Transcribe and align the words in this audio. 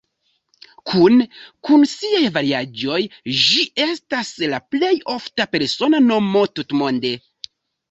Kune 0.93 1.27
kun 1.69 1.83
siaj 1.91 2.21
variaĵoj 2.37 2.97
ĝi 3.43 3.67
estas 3.87 4.33
la 4.55 4.63
plej 4.73 4.91
ofta 5.19 5.49
persona 5.55 6.03
nomo 6.09 6.45
tutmonde. 6.57 7.17